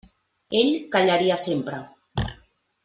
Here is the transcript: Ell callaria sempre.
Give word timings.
Ell 0.61 0.71
callaria 0.95 1.39
sempre. 1.45 1.85